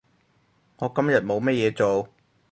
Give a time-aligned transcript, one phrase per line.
[0.79, 2.09] 我今日冇咩嘢做